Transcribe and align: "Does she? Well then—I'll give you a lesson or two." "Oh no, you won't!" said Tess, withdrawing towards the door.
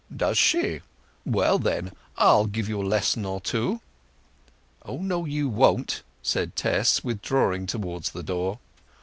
"Does 0.17 0.35
she? 0.35 0.81
Well 1.27 1.59
then—I'll 1.59 2.47
give 2.47 2.67
you 2.67 2.81
a 2.81 2.81
lesson 2.81 3.23
or 3.23 3.39
two." 3.39 3.81
"Oh 4.83 4.97
no, 4.97 5.25
you 5.25 5.47
won't!" 5.47 6.01
said 6.23 6.55
Tess, 6.55 7.03
withdrawing 7.03 7.67
towards 7.67 8.09
the 8.09 8.23
door. 8.23 8.57